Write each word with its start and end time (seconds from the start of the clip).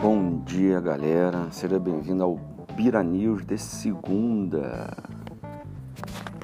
Bom 0.00 0.40
dia, 0.46 0.80
galera. 0.80 1.50
Seja 1.50 1.78
bem-vindo 1.78 2.24
ao 2.24 2.36
Bira 2.74 3.02
News 3.02 3.44
de 3.44 3.58
segunda. 3.58 4.96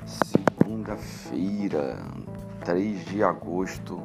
Segunda-feira, 0.05 1.97
3 2.67 3.07
de 3.07 3.23
agosto 3.23 4.03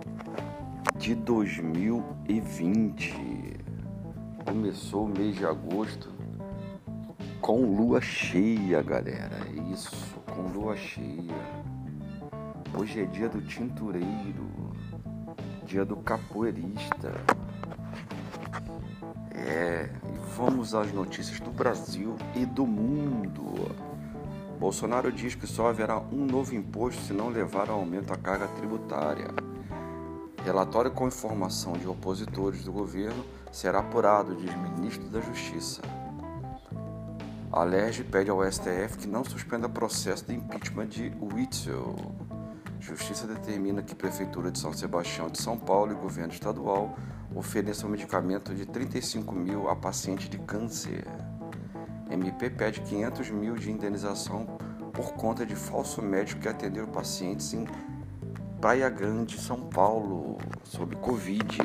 de 0.95 1.13
2020. 1.15 3.59
Começou 4.45 5.03
o 5.03 5.09
mês 5.09 5.35
de 5.35 5.45
agosto 5.45 6.09
com 7.41 7.75
lua 7.75 7.99
cheia, 7.99 8.81
galera. 8.81 9.37
Isso, 9.69 10.15
com 10.33 10.43
lua 10.43 10.77
cheia. 10.77 11.35
Hoje 12.79 13.01
é 13.01 13.05
dia 13.05 13.27
do 13.27 13.41
tintureiro, 13.41 14.49
dia 15.65 15.83
do 15.83 15.97
capoeirista. 15.97 17.11
É, 19.53 19.89
vamos 20.37 20.73
às 20.73 20.93
notícias 20.93 21.41
do 21.41 21.51
Brasil 21.51 22.15
e 22.33 22.45
do 22.45 22.65
mundo. 22.65 23.75
Bolsonaro 24.57 25.11
diz 25.11 25.35
que 25.35 25.45
só 25.45 25.67
haverá 25.67 25.99
um 25.99 26.25
novo 26.25 26.55
imposto 26.55 27.01
se 27.01 27.11
não 27.11 27.27
levar 27.27 27.69
ao 27.69 27.79
aumento 27.79 28.05
da 28.05 28.15
carga 28.15 28.47
tributária. 28.47 29.27
Relatório 30.45 30.89
com 30.89 31.05
informação 31.05 31.73
de 31.73 31.85
opositores 31.85 32.63
do 32.63 32.71
governo 32.71 33.25
será 33.51 33.79
apurado, 33.79 34.35
diz 34.35 34.55
ministro 34.55 35.09
da 35.09 35.19
Justiça. 35.19 35.81
A 37.51 37.65
LERJ 37.65 38.05
pede 38.05 38.29
ao 38.29 38.49
STF 38.49 38.99
que 38.99 39.07
não 39.07 39.25
suspenda 39.25 39.67
processo 39.67 40.23
de 40.27 40.33
impeachment 40.33 40.87
de 40.87 41.11
Witzel. 41.19 41.93
Justiça 42.79 43.27
determina 43.27 43.83
que 43.83 43.93
Prefeitura 43.93 44.49
de 44.49 44.57
São 44.57 44.71
Sebastião 44.71 45.27
de 45.27 45.41
São 45.41 45.57
Paulo 45.57 45.91
e 45.91 45.95
Governo 45.95 46.31
Estadual 46.31 46.95
ofereçam 47.35 47.89
medicamento 47.89 48.53
de 48.53 48.65
35 48.65 49.33
mil 49.33 49.69
a 49.69 49.75
paciente 49.75 50.29
de 50.29 50.37
câncer. 50.37 51.05
MP 52.09 52.49
pede 52.49 52.81
500 52.81 53.29
mil 53.31 53.55
de 53.55 53.71
indenização 53.71 54.45
por 54.91 55.13
conta 55.13 55.45
de 55.45 55.55
falso 55.55 56.01
médico 56.01 56.41
que 56.41 56.49
atendeu 56.49 56.87
pacientes 56.87 57.53
em 57.53 57.65
Praia 58.59 58.89
Grande, 58.89 59.39
São 59.39 59.61
Paulo, 59.61 60.37
sob 60.63 60.95
Covid. 60.97 61.57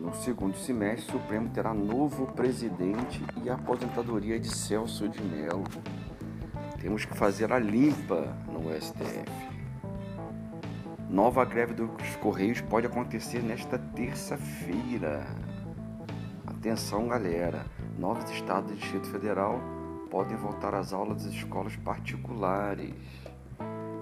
No 0.00 0.14
segundo 0.16 0.56
semestre, 0.56 1.14
o 1.14 1.20
Supremo 1.20 1.50
terá 1.50 1.74
novo 1.74 2.26
presidente 2.32 3.22
e 3.44 3.50
aposentadoria 3.50 4.40
de 4.40 4.48
Celso 4.48 5.08
de 5.08 5.22
Mello. 5.22 5.64
Temos 6.80 7.04
que 7.04 7.16
fazer 7.16 7.52
a 7.52 7.58
limpa 7.58 8.36
no 8.50 8.72
STF. 8.80 9.55
Nova 11.08 11.44
greve 11.44 11.72
dos 11.72 12.16
Correios 12.16 12.60
pode 12.60 12.86
acontecer 12.86 13.40
nesta 13.40 13.78
terça-feira. 13.78 15.24
Atenção, 16.44 17.06
galera. 17.06 17.64
Novos 17.96 18.28
estados 18.30 18.72
do 18.72 18.76
Distrito 18.76 19.08
Federal 19.10 19.60
podem 20.10 20.36
voltar 20.36 20.74
às 20.74 20.92
aulas 20.92 21.24
das 21.24 21.32
escolas 21.32 21.76
particulares. 21.76 22.92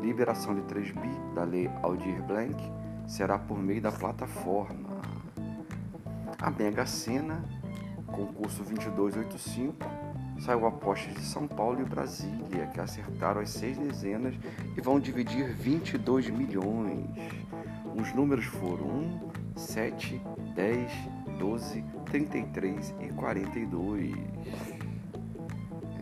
Liberação 0.00 0.54
de 0.54 0.62
3 0.62 0.92
bi 0.92 1.34
da 1.34 1.44
Lei 1.44 1.70
Aldir 1.82 2.22
Blanc 2.22 2.56
será 3.06 3.38
por 3.38 3.58
meio 3.58 3.82
da 3.82 3.92
plataforma. 3.92 5.02
A 6.40 6.50
Mega 6.50 6.86
Sena, 6.86 7.44
concurso 8.06 8.62
2285, 8.62 9.76
saiu 10.40 10.66
apostas 10.66 11.14
de 11.14 11.24
São 11.24 11.46
Paulo 11.46 11.80
e 11.80 11.84
Brasília, 11.84 12.66
que 12.72 12.80
acertaram 12.80 13.40
as 13.40 13.50
seis 13.50 13.78
dezenas 13.78 14.34
e 14.76 14.80
vão 14.80 14.98
dividir 15.00 15.52
22 15.54 16.30
milhões. 16.30 17.08
Os 17.94 18.12
números 18.12 18.44
foram 18.44 18.86
1, 18.86 19.30
7, 19.56 20.20
10, 20.54 20.92
12, 21.38 21.84
33 22.06 22.94
e 23.00 23.08
42. 23.12 24.14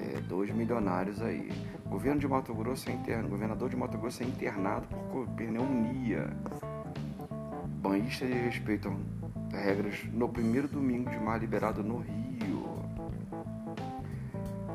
É, 0.01 0.21
dois 0.29 0.51
milionários 0.51 1.21
aí. 1.23 1.51
Governo 1.87 2.21
de 2.21 2.27
Mato 2.27 2.55
Grosso 2.55 2.89
é 2.89 2.93
interno, 2.93 3.29
governador 3.29 3.69
de 3.69 3.77
Mato 3.77 3.99
Grosso 3.99 4.23
é 4.23 4.27
internado 4.27 4.87
por 5.11 5.29
pneumonia. 5.29 6.31
Banhistas 7.83 8.31
respeitam 8.31 8.97
regras 9.53 10.03
no 10.13 10.29
primeiro 10.29 10.67
domingo 10.67 11.11
de 11.11 11.19
mar 11.19 11.39
liberado 11.39 11.83
no 11.83 11.99
Rio. 11.99 12.82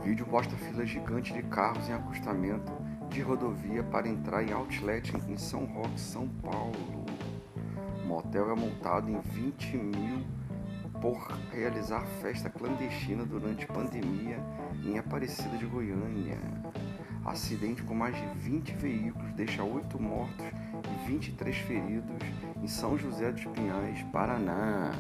Vídeo 0.08 0.26
mostra 0.26 0.58
fila 0.58 0.86
gigante 0.86 1.34
de 1.34 1.44
carros 1.44 1.90
em 1.90 1.94
acostamento 1.94 2.72
de 3.10 3.20
rodovia 3.22 3.84
para 3.84 4.08
entrar 4.08 4.42
em 4.42 4.54
outlet 4.54 5.14
em 5.28 5.36
São 5.36 5.66
Roque, 5.66 6.00
São 6.00 6.30
Paulo. 6.30 7.06
Motel 8.06 8.50
é 8.50 8.56
multado 8.56 9.12
em 9.12 9.20
20 9.20 9.76
mil 9.76 10.26
por 11.02 11.28
realizar 11.52 12.06
festa 12.22 12.50
clandestina 12.50 13.26
durante 13.26 13.68
pandemia 13.68 14.40
em 14.86 14.98
Aparecida 14.98 15.58
de 15.58 15.66
Goiânia. 15.66 16.40
Acidente 17.26 17.84
com 17.84 17.94
mais 17.94 18.16
de 18.16 18.28
20 18.40 18.78
veículos 18.78 19.34
deixa 19.34 19.62
8 19.62 20.02
mortos 20.02 20.46
e 20.46 21.08
23 21.10 21.54
feridos 21.58 22.24
em 22.64 22.68
São 22.70 22.98
José 22.98 23.30
dos 23.30 23.44
Pinhais, 23.48 24.02
Paraná. 24.14 24.94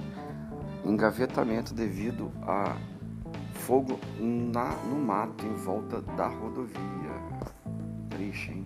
Engavetamento 0.83 1.73
devido 1.73 2.29
a 2.41 2.75
fogo 3.67 3.99
na, 4.17 4.69
no 4.85 4.95
mato 4.95 5.45
em 5.45 5.53
volta 5.55 6.01
da 6.01 6.27
rodovia. 6.27 6.79
Triste, 8.09 8.51
hein? 8.51 8.65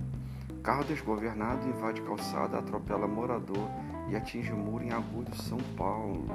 Carro 0.61 0.83
desgovernado 0.83 1.67
invade 1.67 1.99
calçada, 2.03 2.59
atropela 2.59 3.07
morador 3.07 3.67
e 4.11 4.15
atinge 4.15 4.53
muro 4.53 4.83
em 4.83 4.91
Agudo, 4.91 5.35
São 5.35 5.57
Paulo. 5.75 6.27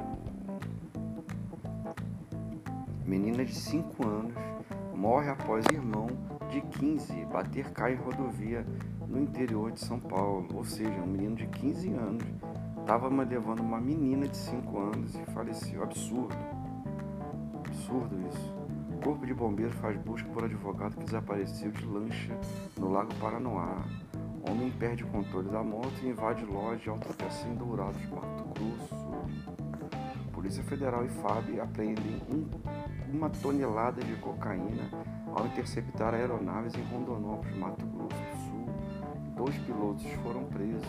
Menina 3.05 3.45
de 3.45 3.55
5 3.55 4.05
anos 4.05 4.35
morre 4.97 5.31
após 5.31 5.65
irmão 5.67 6.09
de 6.51 6.61
15 6.61 7.25
bater 7.27 7.71
cai 7.71 7.93
em 7.93 7.97
rodovia 7.97 8.67
no 9.07 9.21
interior 9.21 9.71
de 9.71 9.79
São 9.79 10.01
Paulo. 10.01 10.49
Ou 10.53 10.65
seja, 10.65 10.91
um 10.91 11.07
menino 11.07 11.37
de 11.37 11.47
15 11.47 11.93
anos 11.93 12.25
estava 12.81 13.09
levando 13.09 13.61
uma 13.61 13.81
menina 13.81 14.27
de 14.27 14.37
5 14.37 14.77
anos 14.77 15.15
e 15.15 15.25
faleceu. 15.31 15.85
Absurdo. 15.85 16.66
Absurdo 17.67 18.17
isso. 18.29 18.55
Corpo 19.03 19.27
de 19.27 19.35
Bombeiro 19.35 19.73
faz 19.75 19.97
busca 19.99 20.29
por 20.31 20.45
advogado 20.45 20.97
que 20.97 21.05
desapareceu 21.05 21.71
de 21.71 21.85
lancha 21.85 22.39
no 22.79 22.91
Lago 22.91 23.15
Paranoá. 23.17 23.85
Homem 24.49 24.71
perde 24.71 25.05
o 25.05 25.09
controle 25.09 25.49
da 25.49 25.63
moto 25.63 25.93
e 26.03 26.09
invade 26.09 26.45
loja 26.45 26.91
autopeça 26.91 27.47
em 27.49 27.55
Dourados, 27.57 28.05
Mato 28.09 28.45
Grosso. 28.55 28.97
Polícia 30.33 30.63
Federal 30.63 31.05
e 31.05 31.09
FAB 31.09 31.61
apreendem 31.61 32.23
um, 32.31 32.49
uma 33.13 33.29
tonelada 33.29 34.01
de 34.01 34.15
cocaína 34.17 34.89
ao 35.35 35.47
interceptar 35.47 36.15
aeronaves 36.15 36.75
em 36.75 36.83
Rondonópolis, 36.85 37.57
Mato 37.57 37.85
Grosso 37.87 38.17
do 38.17 38.37
Sul. 38.49 38.67
Dois 39.37 39.59
pilotos 39.59 40.07
foram 40.23 40.45
presos. 40.45 40.87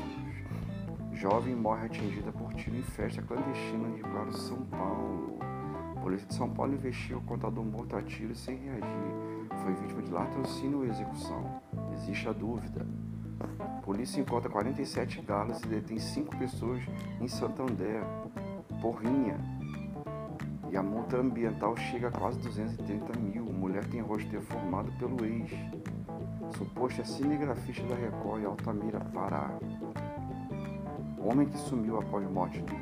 Jovem 1.13 1.55
morre 1.55 1.87
atingida 1.87 2.31
por 2.31 2.53
tiro 2.53 2.77
em 2.77 2.83
festa 2.83 3.21
clandestina 3.23 3.89
de 3.89 4.01
Claro, 4.01 4.31
São 4.31 4.63
Paulo. 4.65 5.56
Polícia 6.01 6.27
de 6.27 6.33
São 6.33 6.49
Paulo 6.49 6.73
investiu 6.73 7.17
o 7.17 7.21
contador 7.21 7.63
morto 7.63 7.95
a 7.95 8.01
tiro 8.01 8.35
sem 8.35 8.57
reagir. 8.57 9.47
Foi 9.63 9.73
vítima 9.73 10.01
de 10.01 10.11
latrocínio 10.11 10.79
ou 10.79 10.85
execução? 10.85 11.61
Existe 11.93 12.29
a 12.29 12.31
dúvida. 12.31 12.85
Polícia 13.83 14.19
encontra 14.19 14.49
47 14.49 15.21
galas 15.21 15.61
e 15.63 15.67
detém 15.67 15.99
5 15.99 16.37
pessoas 16.37 16.81
em 17.19 17.27
Santander. 17.27 18.03
Porrinha. 18.81 19.37
E 20.69 20.77
a 20.77 20.83
multa 20.83 21.17
ambiental 21.17 21.75
chega 21.77 22.09
a 22.09 22.11
quase 22.11 22.39
230 22.39 23.19
mil. 23.19 23.45
Mulher 23.45 23.85
tem 23.85 24.01
rosto 24.01 24.29
deformado 24.29 24.91
pelo 24.93 25.25
ex. 25.25 25.51
Suposto 26.57 27.01
é 27.01 27.03
cinegrafista 27.03 27.83
da 27.87 27.95
Record 27.95 28.41
em 28.41 28.45
Altamira, 28.45 28.99
Pará. 29.13 29.51
Homem 31.19 31.47
que 31.47 31.57
sumiu 31.57 31.99
após 31.99 32.29
morte 32.29 32.61
de 32.61 32.75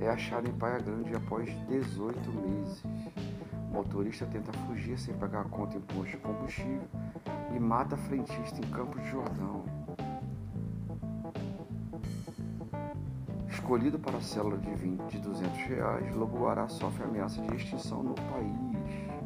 é 0.00 0.08
achado 0.08 0.48
em 0.48 0.52
Praia 0.52 0.78
Grande 0.78 1.14
após 1.14 1.48
18 1.68 2.32
meses. 2.32 2.82
motorista 3.70 4.26
tenta 4.26 4.52
fugir 4.66 4.98
sem 4.98 5.14
pagar 5.14 5.42
a 5.42 5.44
conta 5.44 5.76
em 5.76 5.80
posto 5.80 6.10
de 6.10 6.16
combustível 6.18 6.88
e 7.54 7.60
mata 7.60 7.96
frentista 7.96 8.58
em 8.58 8.70
Campos 8.70 9.02
de 9.02 9.10
Jordão. 9.10 9.64
Escolhido 13.48 13.98
para 13.98 14.16
a 14.16 14.20
célula 14.20 14.56
de 14.58 14.74
20 14.74 15.10
de 15.10 15.18
200 15.18 15.58
reais, 15.66 16.14
Lobo 16.14 16.38
Guará 16.38 16.68
sofre 16.68 17.04
ameaça 17.04 17.42
de 17.42 17.54
extinção 17.54 18.02
no 18.02 18.14
país. 18.14 19.18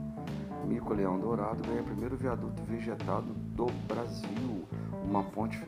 Mico-leão 0.67 1.19
dourado 1.19 1.63
ganha 1.63 1.83
primeiro 1.83 2.17
viaduto 2.17 2.63
vegetado 2.65 3.33
do 3.55 3.67
Brasil, 3.87 4.65
uma 5.05 5.23
ponte 5.23 5.61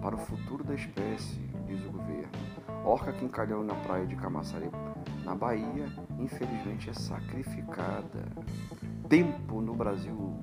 para 0.00 0.14
o 0.14 0.18
futuro 0.18 0.62
da 0.62 0.74
espécie, 0.74 1.40
diz 1.66 1.84
o 1.86 1.90
governo. 1.90 2.59
Orca 2.84 3.12
que 3.12 3.24
encalhou 3.24 3.62
na 3.62 3.74
praia 3.74 4.06
de 4.06 4.16
Camaçari, 4.16 4.70
na 5.24 5.34
Bahia, 5.34 5.86
infelizmente 6.18 6.90
é 6.90 6.92
sacrificada. 6.92 8.24
Tempo 9.08 9.60
no 9.60 9.74
Brasil. 9.74 10.42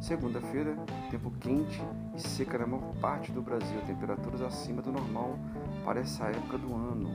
Segunda-feira, 0.00 0.76
tempo 1.10 1.30
quente 1.40 1.82
e 2.14 2.20
seca 2.20 2.58
na 2.58 2.66
maior 2.66 2.94
parte 3.00 3.32
do 3.32 3.42
Brasil, 3.42 3.80
temperaturas 3.86 4.40
acima 4.40 4.80
do 4.80 4.90
normal 4.90 5.38
para 5.84 6.00
essa 6.00 6.24
época 6.24 6.58
do 6.58 6.74
ano. 6.74 7.10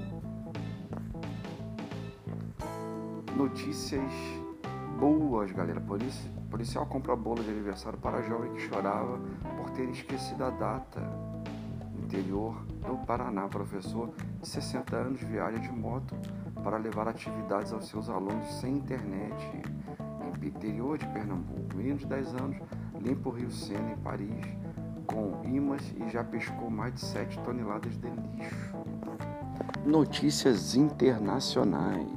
Notícias 3.36 4.14
boas, 5.00 5.52
galera. 5.52 5.82
Polici 5.82 6.30
policial 6.50 6.86
compra 6.86 7.16
bolo 7.16 7.44
de 7.44 7.50
aniversário 7.50 8.00
para 8.00 8.22
jovem 8.22 8.54
que 8.54 8.62
chorava 8.62 9.20
por 9.58 9.70
ter 9.72 9.90
esquecido 9.90 10.44
a 10.46 10.50
data. 10.52 11.02
Interior 12.06 12.56
do 12.86 12.98
Paraná, 13.08 13.48
professor 13.48 14.14
de 14.40 14.48
60 14.48 14.96
anos 14.96 15.22
viaja 15.22 15.58
de 15.58 15.72
moto 15.72 16.16
para 16.64 16.78
levar 16.78 17.08
atividades 17.08 17.74
aos 17.74 17.88
seus 17.88 18.10
alunos 18.10 18.48
sem 18.60 18.76
internet. 18.76 19.34
Em 20.22 20.48
interior 20.48 21.00
de 21.00 21.08
Pernambuco, 21.08 21.76
menino 21.76 21.98
de 21.98 22.06
10 22.06 22.36
anos 22.36 22.58
limpa 23.02 23.30
o 23.30 23.32
Rio 23.32 23.50
Sena 23.50 23.94
em 23.94 23.98
Paris 23.98 24.46
com 25.08 25.42
imãs 25.46 25.82
e 25.98 26.08
já 26.12 26.24
pescou 26.24 26.70
mais 26.70 26.94
de 26.94 27.02
7 27.02 27.40
toneladas 27.40 27.98
de 27.98 28.08
lixo. 28.08 28.76
Notícias 29.84 30.76
internacionais. 30.76 32.08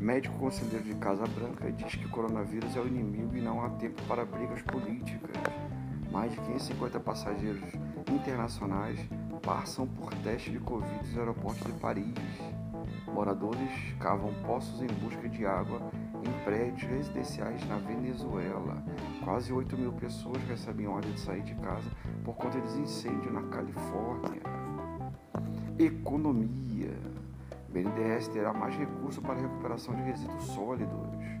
Médico 0.00 0.36
conselheiro 0.36 0.82
de 0.84 0.94
Casa 0.96 1.26
Branca 1.28 1.70
diz 1.70 1.94
que 1.94 2.08
coronavírus 2.08 2.74
é 2.74 2.80
o 2.80 2.88
inimigo 2.88 3.36
e 3.36 3.40
não 3.40 3.64
há 3.64 3.70
tempo 3.70 4.02
para 4.08 4.24
brigas 4.24 4.62
políticas. 4.62 5.49
Mais 6.10 6.32
de 6.32 6.40
550 6.40 7.00
passageiros 7.00 7.62
internacionais 8.10 8.98
passam 9.42 9.86
por 9.86 10.12
teste 10.22 10.50
de 10.50 10.58
Covid 10.58 10.90
nos 10.96 11.16
aeroportos 11.16 11.64
de 11.64 11.72
Paris. 11.80 12.14
Moradores 13.06 13.70
cavam 13.98 14.32
poços 14.46 14.82
em 14.82 14.86
busca 14.86 15.28
de 15.28 15.46
água 15.46 15.80
em 16.22 16.44
prédios 16.44 16.82
residenciais 16.82 17.66
na 17.68 17.76
Venezuela. 17.76 18.82
Quase 19.24 19.52
8 19.52 19.76
mil 19.76 19.92
pessoas 19.92 20.42
recebem 20.44 20.86
ordem 20.86 21.12
de 21.12 21.20
sair 21.20 21.42
de 21.42 21.54
casa 21.56 21.90
por 22.24 22.34
conta 22.34 22.60
de 22.60 22.80
incêndio 22.80 23.32
na 23.32 23.42
Califórnia. 23.44 24.42
Economia. 25.78 26.94
BNDES 27.68 28.28
terá 28.28 28.52
mais 28.52 28.76
recursos 28.76 29.22
para 29.22 29.40
recuperação 29.40 29.94
de 29.94 30.02
resíduos 30.02 30.44
sólidos. 30.44 31.40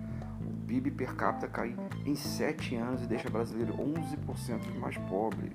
PIB 0.70 0.92
per 0.92 1.16
capita 1.16 1.48
cai 1.48 1.74
em 2.06 2.14
7 2.14 2.76
anos 2.76 3.02
e 3.02 3.06
deixa 3.08 3.28
brasileiro 3.28 3.72
11% 3.76 4.78
mais 4.78 4.96
pobres. 4.98 5.52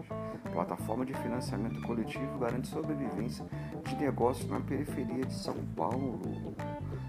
Plataforma 0.51 1.06
de 1.06 1.13
financiamento 1.13 1.81
coletivo 1.83 2.38
garante 2.38 2.67
sobrevivência 2.67 3.45
de 3.85 3.95
negócios 3.95 4.50
na 4.50 4.59
periferia 4.59 5.25
de 5.25 5.33
São 5.33 5.56
Paulo. 5.73 6.53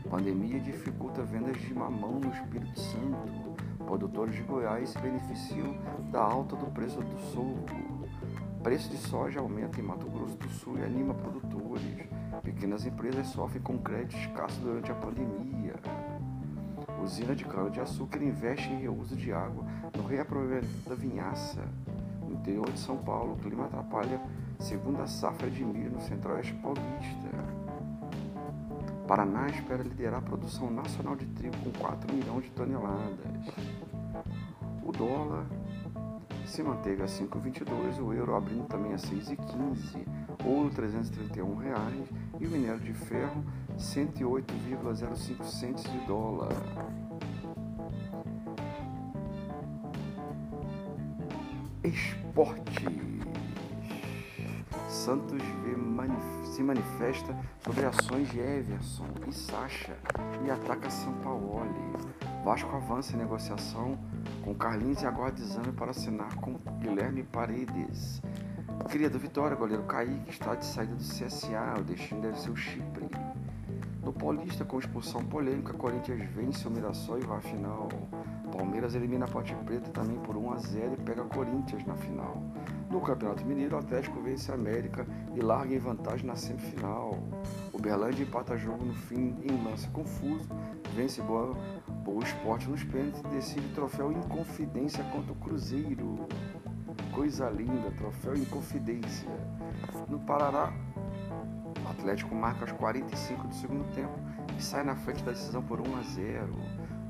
Pandemia 0.09 0.61
dificulta 0.61 1.25
vendas 1.25 1.61
de 1.61 1.75
mamão 1.75 2.21
no 2.21 2.33
Espírito 2.33 2.79
Santo. 2.79 3.57
Produtores 3.85 4.37
de 4.37 4.43
Goiás 4.43 4.91
se 4.91 4.99
beneficiam 5.01 5.77
da 6.13 6.21
alta 6.21 6.55
do 6.55 6.67
preço 6.67 7.01
do 7.01 7.19
sorgo. 7.33 8.07
Preço 8.63 8.89
de 8.89 8.99
soja 8.99 9.41
aumenta 9.41 9.81
em 9.81 9.83
Mato 9.83 10.09
Grosso 10.09 10.37
do 10.37 10.49
Sul 10.49 10.79
e 10.79 10.85
anima 10.85 11.13
produtores. 11.13 12.07
Pequenas 12.45 12.87
empresas 12.87 13.27
sofrem 13.27 13.63
com 13.63 13.77
crédito 13.79 14.17
escasso 14.17 14.61
durante 14.61 14.93
a 14.93 14.95
pandemia. 14.95 15.75
Usina 17.07 17.37
de 17.37 17.45
cana-de-açúcar 17.45 18.21
investe 18.21 18.69
em 18.69 18.81
reuso 18.81 19.15
de 19.15 19.33
água 19.33 19.65
no 19.97 20.05
reaproveitamento 20.05 20.89
da 20.89 20.97
vinhaça. 20.97 21.63
No 22.21 22.35
interior 22.35 22.69
de 22.73 22.81
São 22.81 22.97
Paulo, 22.97 23.35
o 23.35 23.37
clima 23.37 23.67
atrapalha 23.67 24.21
segunda 24.59 25.07
safra 25.07 25.49
de 25.49 25.65
milho 25.65 25.93
no 25.93 26.01
centro-oeste 26.01 26.53
paulista. 26.55 27.31
Paraná 29.07 29.47
espera 29.47 29.85
liderar 29.85 30.19
a 30.19 30.21
produção 30.21 30.69
nacional 30.69 31.15
de 31.15 31.27
trigo 31.27 31.57
com 31.59 31.71
4 31.79 32.13
milhões 32.13 32.43
de 32.43 32.51
toneladas. 32.51 33.55
O 34.83 34.91
dólar 34.91 35.47
se 36.45 36.61
manteve 36.61 37.05
a 37.05 37.07
5,22, 37.07 38.03
o 38.03 38.13
euro 38.13 38.35
abrindo 38.35 38.67
também 38.67 38.93
a 38.93 38.97
6,15, 38.97 40.05
ouro 40.45 40.71
331 40.71 41.55
reais 41.55 42.09
e 42.41 42.47
o 42.49 42.51
minério 42.51 42.81
de 42.81 42.93
ferro 42.93 43.45
108,05 43.79 45.45
centos 45.45 45.85
de 45.85 45.99
dólar. 46.07 46.53
Esporte. 51.85 52.87
Santos 54.89 55.41
se 56.57 56.63
manifesta 56.63 57.37
sobre 57.61 57.85
ações 57.85 58.31
de 58.31 58.41
Everson 58.41 59.05
e 59.29 59.33
Sacha 59.33 59.95
e 60.43 60.51
ataca 60.51 60.89
São 60.89 61.13
Paulo. 61.21 61.61
Vasco 62.43 62.75
avança 62.75 63.15
em 63.15 63.19
negociação 63.19 63.99
com 64.43 64.55
Carlinhos 64.55 65.03
e 65.03 65.07
aguarda 65.07 65.39
exame 65.39 65.71
para 65.73 65.91
assinar 65.91 66.35
com 66.37 66.55
Guilherme 66.81 67.25
Paredes. 67.25 68.23
Cria 68.89 69.11
do 69.11 69.19
Vitória, 69.19 69.55
goleiro 69.55 69.83
Kaique 69.83 70.31
está 70.31 70.55
de 70.55 70.65
saída 70.65 70.95
do 70.95 71.03
CSA, 71.03 71.75
o 71.79 71.85
destino 71.85 72.23
deve 72.23 72.39
ser 72.39 72.51
o 72.51 72.57
Chipre. 72.57 73.26
No 74.07 74.13
Paulista, 74.13 74.65
com 74.65 74.79
expulsão 74.79 75.25
polêmica, 75.25 75.73
Corinthians 75.73 76.31
vence 76.31 76.69
o 76.69 76.71
Mirassol 76.71 77.19
e 77.19 77.25
vai 77.25 77.39
à 77.39 77.41
final. 77.41 77.89
Palmeiras 78.57 78.95
elimina 78.95 79.25
a 79.25 79.29
Ponte 79.29 79.53
Preta 79.65 79.91
também 79.91 80.17
por 80.21 80.37
1 80.37 80.53
a 80.53 80.59
0 80.59 80.93
e 80.93 81.03
pega 81.03 81.25
Corinthians 81.25 81.85
na 81.85 81.97
final. 81.97 82.41
No 82.89 83.01
Campeonato 83.01 83.45
Mineiro, 83.45 83.75
o 83.75 83.81
Atlético 83.81 84.23
vence 84.23 84.53
a 84.53 84.55
América 84.55 85.05
e 85.35 85.41
larga 85.41 85.75
em 85.75 85.81
vantagem 85.81 86.25
na 86.25 86.37
semifinal. 86.37 87.19
O 87.73 87.81
Berlândia 87.81 88.23
empata 88.23 88.57
jogo 88.57 88.85
no 88.85 88.95
fim 88.95 89.35
em 89.43 89.65
lance 89.65 89.89
confuso, 89.89 90.49
vence 90.95 91.21
boa, 91.23 91.57
boa 92.05 92.23
esporte 92.23 92.71
nos 92.71 92.85
pênaltis 92.85 93.21
e 93.25 93.29
decide 93.35 93.69
troféu 93.75 94.13
Inconfidência 94.13 95.03
contra 95.11 95.33
o 95.33 95.37
Cruzeiro. 95.37 96.29
Coisa 97.11 97.51
linda, 97.51 97.91
troféu 97.99 98.37
Inconfidência. 98.37 99.29
No 100.09 100.21
Parará, 100.21 100.73
Atlético 101.99 102.35
marca 102.35 102.61
aos 102.61 102.73
45 102.73 103.49
do 103.49 103.55
segundo 103.55 103.95
tempo 103.95 104.19
e 104.57 104.63
sai 104.63 104.85
na 104.85 104.95
frente 104.95 105.25
da 105.25 105.33
decisão 105.33 105.63
por 105.63 105.81
1 105.81 105.97
a 105.97 106.03
0. 106.03 106.53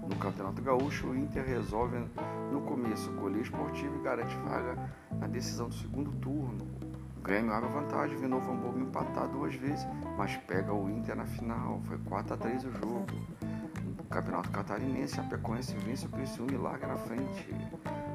No 0.08 0.16
Campeonato 0.16 0.62
Gaúcho, 0.62 1.08
o 1.08 1.16
Inter 1.16 1.44
resolve 1.44 1.96
no 2.52 2.60
começo 2.60 3.10
colher 3.14 3.42
esportivo 3.42 3.96
e 3.98 4.02
garante 4.02 4.36
vaga 4.36 4.90
na 5.18 5.26
decisão 5.26 5.68
do 5.68 5.74
segundo 5.74 6.12
turno. 6.12 6.64
O 7.16 7.20
Grêmio 7.20 7.52
abre 7.52 7.68
vantagem, 7.68 8.16
vê 8.16 8.28
Novo 8.28 8.52
Hamburgo 8.52 8.78
empatar 8.78 9.28
duas 9.28 9.54
vezes, 9.56 9.84
mas 10.16 10.36
pega 10.36 10.72
o 10.72 10.88
Inter 10.88 11.16
na 11.16 11.26
final. 11.26 11.80
Foi 11.86 11.98
4 11.98 12.34
a 12.34 12.36
3 12.36 12.64
o 12.64 12.72
jogo. 12.72 13.06
No 13.84 14.04
Campeonato 14.04 14.50
Catarinense, 14.50 15.18
a 15.18 15.24
Pecoense 15.24 15.74
vence 15.78 16.06
o 16.06 16.08
Criciúma 16.10 16.52
e 16.52 16.56
larga 16.56 16.86
na 16.86 16.96
frente. 16.96 17.52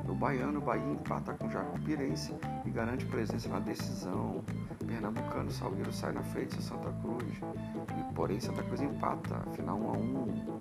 No 0.08 0.16
Baiano, 0.16 0.60
o 0.60 0.62
Bahia 0.62 0.94
empata 0.94 1.34
com 1.34 1.48
o 1.48 1.52
Jacupirense 1.52 2.34
e 2.66 2.70
garante 2.70 3.06
presença 3.06 3.50
na 3.50 3.60
decisão. 3.60 4.42
Pernambucano, 4.92 5.50
Salgueiro 5.50 5.94
sai 5.94 6.12
na 6.12 6.22
frente 6.22 6.58
de 6.58 6.64
Santa 6.64 6.92
Cruz. 7.02 7.42
E, 7.98 8.14
porém, 8.14 8.42
Santa 8.42 8.62
Cruz 8.62 8.82
empata, 8.82 9.40
final 9.54 9.78
1 9.78 9.88
a 9.88 9.94
1. 9.94 10.60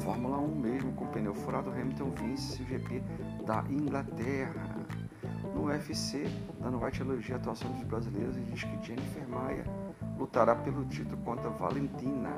Fórmula 0.00 0.38
1 0.38 0.54
mesmo, 0.54 0.92
com 0.92 1.06
pneu 1.06 1.34
furado, 1.34 1.70
Hamilton 1.70 2.10
vence 2.10 2.62
o 2.62 2.66
GP 2.66 3.02
da 3.44 3.64
Inglaterra. 3.68 4.76
No 5.52 5.64
UFC, 5.64 6.24
Dano 6.60 6.84
White 6.84 7.00
elogia 7.00 7.34
a 7.34 7.38
atuação 7.38 7.70
dos 7.72 7.82
brasileiros 7.82 8.36
e 8.36 8.40
diz 8.42 8.62
que 8.62 8.86
Jennifer 8.86 9.28
Maia 9.28 9.64
lutará 10.16 10.54
pelo 10.54 10.84
título 10.84 11.16
contra 11.18 11.50
Valentina. 11.50 12.30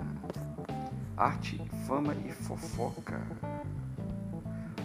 Arte, 1.17 1.61
fama 1.87 2.15
e 2.15 2.33
fofoca. 2.33 3.21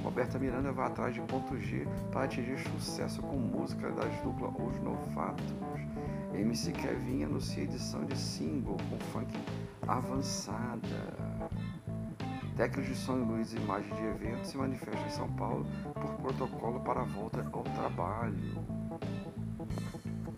Roberta 0.03 0.39
Miranda 0.39 0.71
vai 0.71 0.87
atrás 0.87 1.13
de 1.13 1.21
ponto 1.21 1.57
G 1.57 1.87
para 2.11 2.23
atingir 2.23 2.57
sucesso 2.59 3.21
com 3.21 3.37
música 3.37 3.89
das 3.91 4.13
duplas 4.21 4.51
Os 4.57 4.79
Novatos. 4.81 5.70
MC 6.33 6.71
Kevin 6.71 7.23
anuncia 7.23 7.63
edição 7.63 8.05
de 8.05 8.17
single 8.17 8.77
com 8.89 8.97
funk 9.11 9.37
avançada. 9.87 10.79
Técnicos 12.55 12.87
de 12.87 12.95
som 12.95 13.15
luz 13.15 13.53
e 13.53 13.57
imagem 13.57 13.93
de 13.95 14.03
evento 14.03 14.45
se 14.45 14.57
manifestam 14.57 15.05
em 15.05 15.09
São 15.09 15.29
Paulo 15.33 15.65
por 15.93 16.13
protocolo 16.15 16.79
para 16.81 17.01
a 17.01 17.05
volta 17.05 17.45
ao 17.51 17.63
trabalho. 17.63 18.65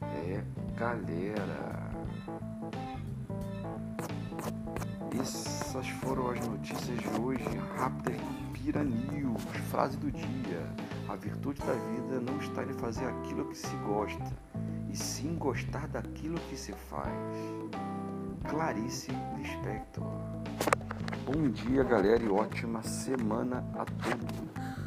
É, 0.02 0.44
galera. 0.78 1.92
Essas 5.20 5.88
foram 5.88 6.32
as 6.32 6.48
notícias 6.48 6.98
de 7.00 7.22
hoje, 7.22 7.44
rápidas 7.78 8.20
Pira 8.54 8.84
News. 8.84 9.44
Frase 9.70 9.98
do 9.98 10.12
dia: 10.12 10.70
A 11.10 11.16
virtude 11.16 11.60
da 11.62 11.74
vida 11.74 12.20
não 12.20 12.38
está 12.38 12.64
em 12.64 12.74
fazer 12.74 13.06
aquilo 13.06 13.46
que 13.46 13.58
se 13.58 13.76
gosta, 13.78 14.32
e 14.94 14.96
sim 14.96 15.36
gostar 15.36 15.88
daquilo 15.88 16.40
que 16.42 16.56
se 16.56 16.72
faz. 16.72 17.10
Clarice 18.48 19.12
Lispector. 19.36 20.04
Bom 21.26 21.50
dia, 21.50 21.84
galera, 21.84 22.22
e 22.22 22.30
ótima 22.30 22.84
semana 22.84 23.66
a 23.74 23.86
todos. 23.86 24.83